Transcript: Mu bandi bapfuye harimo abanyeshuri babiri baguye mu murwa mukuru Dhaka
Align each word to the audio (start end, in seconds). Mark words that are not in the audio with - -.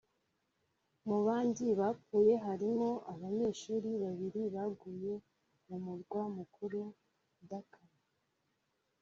Mu 1.07 1.17
bandi 1.25 1.65
bapfuye 1.79 2.33
harimo 2.45 2.89
abanyeshuri 3.13 3.89
babiri 4.03 4.41
baguye 4.55 5.13
mu 5.67 5.77
murwa 5.85 6.23
mukuru 6.37 6.79
Dhaka 7.49 7.79